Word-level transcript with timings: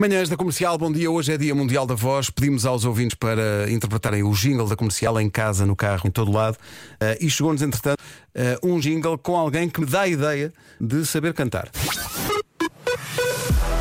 Manhãs 0.00 0.28
da 0.28 0.36
Comercial, 0.36 0.78
bom 0.78 0.92
dia. 0.92 1.10
Hoje 1.10 1.32
é 1.32 1.36
Dia 1.36 1.52
Mundial 1.56 1.84
da 1.84 1.96
Voz. 1.96 2.30
Pedimos 2.30 2.64
aos 2.64 2.84
ouvintes 2.84 3.16
para 3.16 3.68
interpretarem 3.68 4.22
o 4.22 4.30
jingle 4.30 4.68
da 4.68 4.76
Comercial 4.76 5.20
em 5.20 5.28
casa, 5.28 5.66
no 5.66 5.74
carro, 5.74 6.06
em 6.06 6.10
todo 6.12 6.30
lado. 6.30 6.54
Uh, 6.54 7.18
e 7.20 7.28
chegou-nos, 7.28 7.62
entretanto, 7.62 7.98
uh, 7.98 8.64
um 8.64 8.78
jingle 8.78 9.18
com 9.18 9.36
alguém 9.36 9.68
que 9.68 9.80
me 9.80 9.86
dá 9.86 10.02
a 10.02 10.06
ideia 10.06 10.52
de 10.80 11.04
saber 11.04 11.34
cantar. 11.34 11.68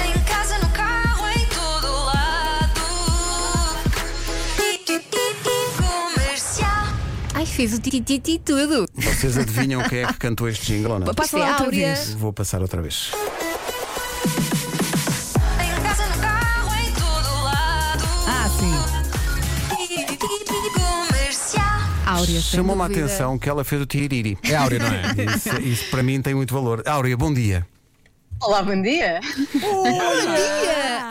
Em 0.04 0.24
casa, 0.24 0.58
no 0.58 0.70
carro, 0.72 1.28
em 1.30 1.46
todo 1.50 2.06
lado. 2.06 2.82
Comercial. 6.16 6.98
Ai, 7.36 7.46
fez 7.46 7.74
o 7.76 7.80
tititi 7.80 8.40
tudo. 8.40 8.88
Vocês 8.96 9.38
adivinham 9.38 9.88
quem 9.88 10.00
é 10.00 10.08
que 10.08 10.18
cantou 10.18 10.50
este 10.50 10.66
jingle 10.66 10.94
ou 10.94 11.00
não? 11.00 11.14
Passa 11.14 11.38
é 11.38 11.42
lá 11.42 11.50
outra 11.50 11.66
Áurea. 11.66 11.94
vez. 11.94 12.14
Vou 12.16 12.34
passar 12.34 12.60
outra 12.64 12.82
vez. 12.82 13.12
Áurea, 22.08 22.42
Chamou-me 22.42 22.82
a 22.82 22.86
atenção 22.86 23.38
que 23.38 23.50
ela 23.50 23.64
fez 23.64 23.82
o 23.82 23.86
tiriri. 23.86 24.38
É 24.44 24.56
Áurea, 24.56 24.80
não 24.80 24.88
é? 24.88 25.26
Isso, 25.36 25.62
isso 25.62 25.90
para 25.90 26.02
mim 26.04 26.22
tem 26.22 26.34
muito 26.34 26.54
valor. 26.54 26.82
Áurea, 26.86 27.18
bom 27.18 27.34
dia. 27.34 27.68
Olá, 28.40 28.62
bom 28.62 28.80
dia. 28.82 29.20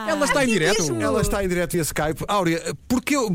Ela 0.09 0.25
está 0.25 0.45
em 0.45 0.49
direto. 0.49 1.01
Ela 1.01 1.21
está 1.21 1.45
em 1.45 1.49
direto 1.49 1.73
via 1.73 1.83
Skype. 1.83 2.25
Áurea, 2.29 2.63
porque 2.89 3.17
eu, 3.17 3.27
uh, 3.27 3.35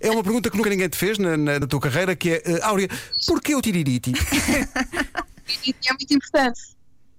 é 0.00 0.10
uma 0.10 0.22
pergunta 0.22 0.50
que 0.50 0.56
nunca 0.56 0.70
ninguém 0.70 0.88
te 0.88 0.96
fez 0.96 1.18
na, 1.18 1.36
na- 1.36 1.60
na 1.60 1.66
tua 1.66 1.80
carreira, 1.80 2.16
que 2.16 2.30
é, 2.30 2.42
uh, 2.46 2.64
Áurea, 2.64 2.88
porquê 3.26 3.54
o 3.54 3.60
tiririti? 3.62 4.12
É 5.84 5.92
muito 5.92 6.14
importante. 6.14 6.60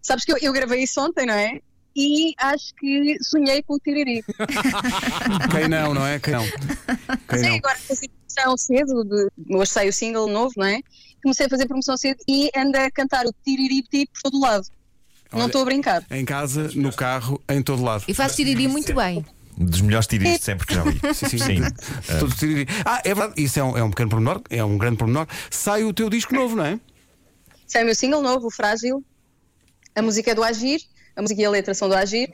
Sabes 0.01 0.23
que 0.23 0.31
eu, 0.31 0.38
eu 0.41 0.53
gravei 0.53 0.81
isso 0.84 1.01
ontem, 1.01 1.26
não 1.26 1.34
é? 1.34 1.59
E 1.95 2.34
acho 2.38 2.73
que 2.76 3.18
sonhei 3.22 3.62
com 3.63 3.73
o 3.76 3.80
Tiriri. 3.80 4.23
Quem 5.52 5.68
não, 5.68 5.94
não 5.94 6.05
é? 6.05 6.20
Quem 6.20 6.34
não? 6.34 6.44
Quem 7.27 7.40
Sei 7.40 7.49
não? 7.49 7.55
agora 7.58 7.77
fazer 7.80 8.10
promoção 8.10 8.57
cedo, 8.57 9.04
de, 9.04 9.27
hoje 9.55 9.71
sai 9.71 9.90
o 9.90 9.93
single 9.93 10.27
novo, 10.27 10.54
não 10.57 10.65
é? 10.65 10.80
Comecei 11.21 11.46
a 11.46 11.49
fazer 11.49 11.68
promoção 11.68 11.98
cedo 11.98 12.18
e 12.27 12.49
ando 12.55 12.77
a 12.77 12.90
cantar 12.90 13.26
o 13.26 13.34
Tiriri 13.46 13.84
por 14.07 14.21
todo 14.32 14.40
lado. 14.40 14.65
Olha- 15.32 15.40
Não 15.40 15.46
estou 15.48 15.62
a 15.62 15.65
brincar. 15.65 16.04
Em 16.10 16.26
casa, 16.26 16.70
no 16.76 16.93
carro, 16.93 17.41
em 17.49 17.62
todo 17.62 17.84
lado. 17.84 18.04
E 18.08 18.13
faz 18.13 18.35
tiriri 18.35 18.68
muito 18.68 18.93
bem. 18.93 19.26
Dos 19.58 19.82
melhores 19.82 20.08
tiris 20.08 20.40
de 20.40 20.43
sempre 20.43 20.65
que 20.65 20.74
já 20.74 20.84
vi. 20.84 20.99
Sim, 21.13 21.27
sim. 21.30 21.40
Sim. 21.40 21.62
Todo 22.20 22.34
tiriri. 22.35 22.68
Ah, 22.85 23.02
é 23.05 23.13
verdade, 23.13 23.41
isso 23.41 23.60
é 23.60 23.63
um, 23.63 23.77
é 23.77 23.84
um 23.84 23.90
pequeno 23.90 24.10
pormenor, 24.10 24.41
é 24.49 24.63
um 24.63 24.77
grande 24.77 24.98
pormenor. 24.98 25.27
Sai 25.49 25.84
o 25.84 25.93
teu 25.93 26.10
disco 26.10 26.34
novo, 26.34 26.55
não 26.55 26.65
é? 26.65 26.80
Sai 27.68 27.84
o 27.84 27.85
meu 27.85 27.96
single 27.96 28.21
novo, 28.21 28.48
o 28.48 28.52
Frágil. 28.52 29.04
A 29.96 30.02
música 30.02 30.32
é 30.32 30.35
do 30.35 30.43
Agir. 30.43 30.82
A 31.15 31.21
música 31.21 31.41
e 31.41 31.45
a 31.45 31.49
letra 31.49 31.73
são 31.73 31.90
do 31.90 31.95
Agir. 31.95 32.31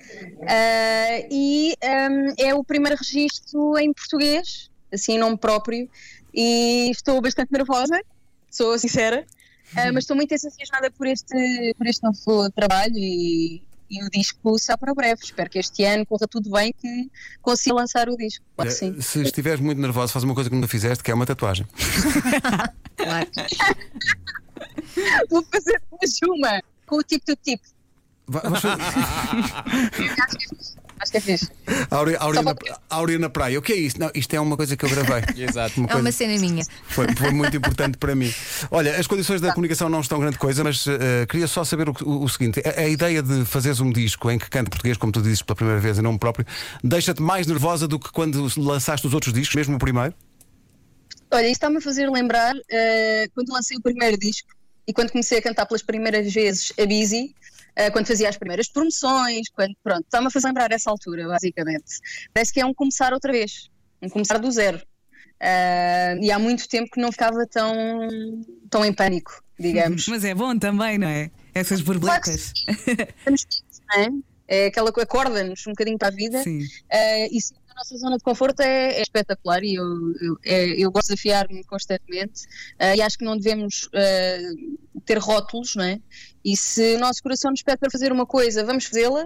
Ah, 0.47 1.27
e 1.31 1.75
ahm, 1.83 2.33
é 2.37 2.53
o 2.53 2.63
primeiro 2.63 2.97
registro 2.97 3.77
em 3.77 3.91
português, 3.93 4.69
assim, 4.91 5.13
em 5.13 5.19
nome 5.19 5.37
próprio. 5.37 5.89
E 6.33 6.91
estou 6.91 7.19
bastante 7.21 7.51
nervosa, 7.51 7.99
sou 8.51 8.77
sincera. 8.77 9.25
Ah, 9.75 9.91
mas 9.91 10.03
estou 10.03 10.15
muito 10.15 10.33
entusiasmada 10.33 10.89
por 10.91 11.07
este, 11.07 11.73
por 11.77 11.87
este 11.87 12.03
novo 12.03 12.49
trabalho 12.51 12.95
e, 12.95 13.61
e 13.89 14.03
o 14.03 14.09
disco 14.09 14.55
está 14.55 14.77
para 14.77 14.93
breve. 14.93 15.21
Espero 15.23 15.49
que 15.49 15.59
este 15.59 15.83
ano 15.83 16.05
corra 16.05 16.27
tudo 16.29 16.49
bem, 16.51 16.73
que 16.73 17.09
consiga 17.41 17.75
lançar 17.75 18.07
o 18.07 18.15
disco. 18.15 18.45
Claro 18.55 18.71
que 18.71 18.77
sim. 18.77 19.01
Se 19.01 19.21
estiveres 19.21 19.59
muito 19.59 19.81
nervoso, 19.81 20.13
faz 20.13 20.23
uma 20.23 20.33
coisa 20.33 20.49
que 20.49 20.55
nunca 20.55 20.67
fizeste, 20.67 21.03
que 21.03 21.11
é 21.11 21.13
uma 21.13 21.25
tatuagem. 21.25 21.65
Claro. 22.97 23.29
Vou 25.29 25.43
fazer 25.43 25.79
hoje 25.91 26.19
uma 26.23 26.61
com 26.87 26.97
o 26.97 27.03
tipo 27.03 27.25
do 27.27 27.35
tipo. 27.35 27.63
Va- 28.27 28.41
vamos 28.41 28.59
fazer- 28.61 28.81
Acho 30.21 30.37
que 30.37 30.37
é 30.37 30.41
fixe. 30.41 30.75
Acho 30.99 31.11
que 31.11 31.17
é 31.17 31.21
fixe. 31.21 31.49
Áurea, 31.91 32.17
Áurea, 32.19 32.41
na, 32.41 32.55
para- 32.55 32.79
Áurea 32.89 33.19
na 33.19 33.29
praia. 33.29 33.59
O 33.59 33.61
que 33.61 33.71
é 33.71 33.75
isso? 33.75 33.99
Não, 33.99 34.09
isto 34.13 34.33
é 34.33 34.39
uma 34.39 34.57
coisa 34.57 34.75
que 34.75 34.83
eu 34.83 34.89
gravei. 34.89 35.23
Exato. 35.43 35.79
Uma 35.79 35.89
É 35.89 35.95
uma 35.95 36.11
cena 36.11 36.37
minha. 36.39 36.65
Foi, 36.89 37.07
foi 37.15 37.31
muito 37.31 37.55
importante 37.55 37.97
para 37.97 38.15
mim. 38.15 38.33
Olha, 38.71 38.97
as 38.97 39.05
condições 39.07 39.39
da 39.39 39.53
comunicação 39.53 39.87
não 39.89 40.01
estão 40.01 40.19
grande 40.19 40.37
coisa, 40.37 40.63
mas 40.63 40.85
eh, 40.87 41.25
queria 41.27 41.47
só 41.47 41.63
saber 41.63 41.87
o, 41.89 41.93
o- 42.03 42.23
o 42.23 42.29
seguinte: 42.29 42.61
a, 42.65 42.81
a 42.81 42.87
ideia 42.89 43.21
de 43.21 43.45
fazeres 43.45 43.79
um 43.79 43.91
disco 43.91 44.29
em 44.31 44.37
que 44.39 44.49
canta 44.49 44.69
português, 44.69 44.97
como 44.97 45.11
tu 45.11 45.21
dizes 45.21 45.41
pela 45.41 45.55
primeira 45.55 45.79
vez 45.79 45.97
em 45.99 46.01
nome 46.01 46.17
próprio, 46.19 46.45
deixa-te 46.83 47.21
mais 47.21 47.45
nervosa 47.47 47.87
do 47.87 47.99
que 47.99 48.11
quando 48.11 48.47
lançaste 48.57 49.05
os 49.07 49.13
outros 49.13 49.33
discos, 49.33 49.55
mesmo 49.55 49.75
o 49.75 49.79
primeiro? 49.79 50.13
Olha, 51.31 51.43
isto 51.45 51.53
está-me 51.57 51.77
a 51.77 51.81
fazer 51.81 52.09
lembrar 52.09 52.55
eh, 52.71 53.27
quando 53.35 53.51
lancei 53.53 53.77
o 53.77 53.81
primeiro 53.81 54.17
disco 54.17 54.47
e 54.87 54.93
quando 54.93 55.11
comecei 55.11 55.37
a 55.37 55.41
cantar 55.41 55.65
pelas 55.65 55.81
primeiras 55.83 56.33
vezes 56.33 56.71
a 56.79 56.85
Busy, 56.85 57.35
quando 57.91 58.07
fazia 58.07 58.27
as 58.29 58.37
primeiras 58.37 58.67
promoções, 58.67 59.49
quando, 59.53 59.75
pronto, 59.83 60.03
está-me 60.03 60.27
a 60.27 60.29
fazer 60.31 60.47
lembrar 60.47 60.71
essa 60.71 60.89
altura, 60.89 61.27
basicamente. 61.27 61.99
Parece 62.33 62.51
que 62.53 62.59
é 62.59 62.65
um 62.65 62.73
começar 62.73 63.13
outra 63.13 63.31
vez, 63.31 63.69
um 64.01 64.09
começar 64.09 64.37
do 64.39 64.49
zero. 64.51 64.81
Eh, 65.39 66.17
e 66.21 66.31
há 66.31 66.39
muito 66.39 66.67
tempo 66.67 66.89
que 66.91 66.99
não 66.99 67.11
ficava 67.11 67.45
tão, 67.45 67.75
tão 68.69 68.83
em 68.83 68.91
pânico, 68.91 69.43
digamos. 69.59 70.07
Mas 70.09 70.23
é 70.25 70.33
bom 70.33 70.57
também, 70.57 70.97
não 70.97 71.07
é? 71.07 71.29
Essas 71.53 71.81
borboletas. 71.81 72.53
Não 73.27 74.01
é? 74.01 74.09
É 74.47 74.65
aquela 74.67 74.91
que 74.91 75.01
acorda-nos 75.01 75.67
um 75.67 75.71
bocadinho 75.71 75.97
para 75.97 76.07
a 76.07 76.11
vida. 76.11 76.41
Sim. 76.41 76.61
Eh, 76.89 77.27
e 77.31 77.41
sim, 77.41 77.53
a 77.69 77.75
nossa 77.75 77.95
zona 77.97 78.17
de 78.17 78.23
conforto 78.23 78.61
é, 78.61 78.93
é 78.97 79.01
espetacular 79.01 79.61
e 79.63 79.75
eu, 79.75 79.85
eu, 80.19 80.37
é- 80.43 80.69
eu 80.83 80.89
gosto 80.89 81.09
de 81.09 81.15
desafiar-me 81.15 81.63
constantemente 81.65 82.43
eh, 82.79 82.95
e 82.95 83.01
acho 83.01 83.17
que 83.17 83.25
não 83.25 83.37
devemos 83.37 83.87
eh, 83.93 84.41
ter 85.07 85.17
rótulos, 85.17 85.75
não 85.75 85.85
é? 85.85 85.99
E 86.45 86.55
se 86.55 86.95
o 86.95 86.99
nosso 86.99 87.23
coração 87.23 87.49
nos 87.49 87.63
pede 87.63 87.79
para 87.79 87.89
fazer 87.89 88.11
uma 88.11 88.25
coisa, 88.25 88.63
vamos 88.63 88.85
fazê-la 88.85 89.25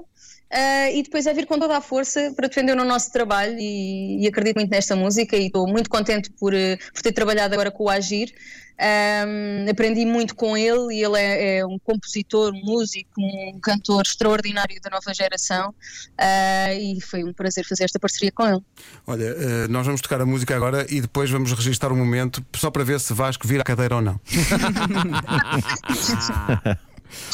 eh, 0.52 0.98
e 0.98 1.04
depois 1.04 1.26
é 1.26 1.34
vir 1.34 1.46
com 1.46 1.58
toda 1.58 1.78
a 1.78 1.82
força 1.82 2.34
para 2.36 2.50
defender 2.50 2.78
o 2.78 2.84
nosso 2.84 3.10
trabalho 3.12 3.58
e, 3.58 4.22
e 4.22 4.28
acredito 4.28 4.58
muito 4.58 4.70
nesta 4.70 4.96
música 4.98 5.38
e 5.38 5.46
estou 5.46 5.66
muito 5.66 5.90
contente 5.90 6.30
por, 6.32 6.54
eh, 6.54 6.78
por 6.94 7.02
ter 7.02 7.14
trabalhado 7.14 7.54
agora 7.54 7.72
com 7.72 7.86
o 7.86 7.90
Agir. 7.90 8.34
Ahm, 8.78 9.70
aprendi 9.70 10.06
muito 10.06 10.36
com 10.36 10.58
ele 10.58 10.96
e 10.96 11.04
ele 11.04 11.18
é, 11.20 11.60
é 11.60 11.66
um 11.66 11.78
compositor, 11.78 12.52
um 12.52 12.66
músico, 12.66 13.22
um 13.22 13.60
cantor 13.62 14.02
extraordinário 14.02 14.82
da 14.82 14.90
nova 14.90 15.14
geração 15.14 15.74
ah, 16.18 16.74
e 16.74 17.00
foi 17.00 17.24
um 17.24 17.32
prazer 17.32 17.64
fazer 17.64 17.84
esta 17.84 18.00
parceria 18.00 18.32
com 18.32 18.44
ele. 18.48 18.60
Olha, 19.06 19.26
eh, 19.26 19.68
nós 19.70 19.86
vamos 19.86 20.02
tocar 20.02 20.20
a 20.20 20.26
música 20.26 20.56
agora 20.56 20.88
e 20.90 21.00
depois 21.00 21.30
vamos 21.30 21.54
registrar 21.54 21.92
um 21.92 21.96
momento 21.96 22.44
só 22.56 22.72
para 22.72 22.84
ver 22.84 23.00
se 23.00 23.14
Vasco 23.14 23.48
vira 23.48 23.62
a 23.62 23.66
cadeira 23.66 23.98
ou 23.98 24.02
não. 24.02 24.20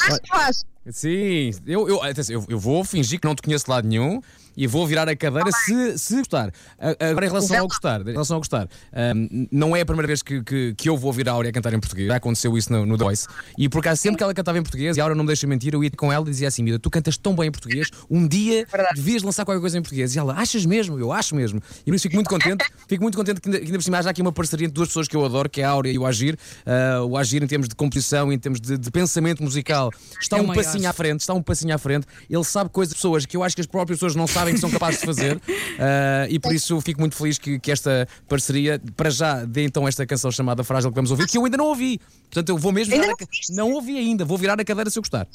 Acho 0.02 0.22
que 0.22 0.28
faz. 0.28 0.66
Sim, 0.92 1.52
eu, 1.66 1.88
eu, 1.88 2.04
atenção, 2.04 2.36
eu, 2.36 2.46
eu 2.48 2.60
vou 2.60 2.84
fingir 2.84 3.20
que 3.20 3.28
não 3.28 3.36
te 3.36 3.42
conheço 3.42 3.66
de 3.66 3.72
lado 3.72 3.88
nenhum 3.88 4.22
e 4.58 4.66
vou 4.66 4.88
virar 4.88 5.08
a 5.08 5.16
cadeira 5.16 5.52
se, 5.52 6.00
se 6.00 6.18
gostar. 6.18 6.52
Agora, 6.80 7.28
em 7.28 7.30
relação 7.30 7.60
ao 7.60 7.68
gostar, 7.68 8.02
em 8.02 8.12
relação 8.12 8.36
ao 8.38 8.40
gostar, 8.40 8.68
ahm, 8.92 9.48
não 9.52 9.76
é 9.76 9.82
a 9.82 9.86
primeira 9.86 10.08
vez 10.08 10.24
que, 10.24 10.42
que, 10.42 10.74
que 10.76 10.90
eu 10.90 10.98
vou 10.98 11.10
ouvir 11.10 11.30
a 11.30 11.34
Áurea 11.34 11.52
cantar 11.52 11.74
em 11.74 11.80
português. 11.80 12.08
Já 12.08 12.16
aconteceu 12.16 12.58
isso 12.58 12.74
no, 12.74 12.84
no 12.84 12.98
The 12.98 13.04
Voice. 13.04 13.28
E 13.56 13.70
por 13.70 13.80
acaso, 13.80 14.02
sempre 14.02 14.18
que 14.18 14.24
ela 14.24 14.34
cantava 14.34 14.58
em 14.58 14.64
português, 14.64 14.98
e 14.98 15.00
a 15.00 15.04
Áurea 15.04 15.16
não 15.16 15.24
me 15.24 15.28
deixa 15.28 15.46
mentir, 15.46 15.76
eu 15.76 15.84
ia 15.84 15.92
com 15.92 16.12
ela 16.12 16.26
e 16.26 16.32
dizia 16.32 16.48
assim: 16.48 16.64
Mira, 16.64 16.80
tu 16.80 16.90
cantas 16.90 17.18
tão 17.18 17.36
bem 17.36 17.50
em 17.50 17.52
português, 17.52 17.92
um 18.10 18.28
dia 18.28 18.66
Verdade. 18.66 18.96
devias 18.96 19.22
lançar 19.22 19.46
qualquer 19.46 19.62
coisa 19.62 19.78
em 19.78 19.82
português. 19.82 20.16
E 20.16 20.20
ela, 20.20 20.34
achas 20.34 20.66
mesmo? 20.66 20.98
Eu 20.98 21.12
acho 21.14 21.36
mesmo. 21.36 21.62
E 21.82 21.92
por 21.92 21.96
isso 21.96 22.04
fico 22.04 22.16
muito 22.16 22.30
contente. 22.30 22.66
Fico 22.88 23.04
muito 23.04 23.18
contente 23.18 23.42
que 23.42 23.50
ainda, 23.50 23.60
que 23.60 23.66
ainda 23.66 23.78
por 23.78 23.84
cima 23.84 23.98
haja 23.98 24.10
aqui 24.10 24.22
uma 24.22 24.32
parceria 24.32 24.66
entre 24.66 24.74
duas 24.74 24.88
pessoas 24.88 25.10
que 25.10 25.16
eu 25.16 25.26
adoro, 25.26 25.50
que 25.50 25.60
é 25.60 25.66
a 25.66 25.70
Áurea 25.72 25.92
e 25.92 26.00
o 26.00 26.06
Agir. 26.06 26.38
Ah, 26.66 27.04
o 27.04 27.18
Agir, 27.18 27.44
em 27.44 27.48
termos 27.48 27.68
de 27.68 27.76
composição, 27.76 28.32
em 28.32 28.40
termos 28.40 28.62
de, 28.62 28.78
de 28.78 28.90
pensamento 28.90 29.44
musical, 29.44 29.92
está 30.22 30.38
É 30.38 30.42
um 30.42 30.46
maior. 30.46 30.64
Passinho 30.78 30.90
à 30.90 30.94
frente, 30.94 31.20
está 31.22 31.34
um 31.34 31.42
passinho 31.42 31.76
à 31.76 31.78
frente. 31.78 32.08
Ele 32.30 32.44
sabe 32.44 32.70
coisas 32.70 32.94
de 32.94 32.96
pessoas 32.96 33.26
que 33.26 33.36
eu 33.36 33.44
acho 33.44 33.56
que 33.56 33.62
as 33.62 33.68
próprias 33.68 33.98
pessoas 34.00 34.16
não 34.16 34.28
sabem 34.28 34.54
que 34.54 34.60
são 34.60 34.70
capazes 34.70 35.00
de 35.00 35.06
fazer. 35.06 35.42
Ah, 35.80 36.26
e 36.30 36.40
por 36.40 36.52
isso 36.54 36.80
fico 36.82 37.00
muito 37.00 37.16
feliz 37.16 37.38
que, 37.38 37.60
que 37.60 37.72
esta 37.72 38.08
parceria, 38.28 38.82
para 38.96 39.12
já, 39.12 39.46
dê 39.46 39.64
então 39.64 39.88
esta 39.88 40.06
canção 40.08 40.32
chamada 40.32 40.64
Frágil 40.64 40.90
que 40.90 40.96
vamos 40.96 41.12
ouvir, 41.12 41.28
que 41.28 41.38
eu 41.38 41.46
ainda 41.46 41.56
não 41.58 41.66
ouvi. 41.66 42.00
Portanto, 42.24 42.50
eu 42.50 42.58
vou 42.58 42.72
mesmo 42.72 42.94
Ainda 42.96 43.06
não 43.08 43.14
a? 43.14 43.18
Não 43.52 43.72
ouvi 43.74 43.96
ainda, 43.98 44.26
vou 44.26 44.38
virar 44.40 44.60
a 44.60 44.66
cadeira 44.66 44.90
se 44.90 44.98
eu 44.98 45.04
gostar. 45.04 45.28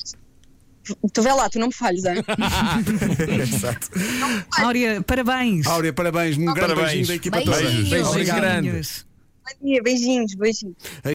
Tu 1.12 1.22
vê 1.22 1.32
lá, 1.32 1.48
tu 1.48 1.60
não 1.60 1.68
me 1.68 1.72
falhes, 1.72 2.04
hein? 2.04 2.16
Exato. 3.40 3.88
Áurea, 4.58 5.00
parabéns. 5.02 5.66
Áurea, 5.66 5.92
parabéns, 5.92 6.36
um 6.36 6.44
grande 6.46 6.60
Parabéns. 6.60 6.86
beijinho 6.86 7.06
da 7.06 7.14
equipa 7.14 7.40
toda. 7.42 7.56
Beijinhos 7.56 7.88
Beijinhos. 7.90 8.34
grandes. 8.34 9.06
Bom 9.44 9.66
dia, 9.68 9.82
beijinhos, 9.82 10.34
beijinhos. 10.34 10.76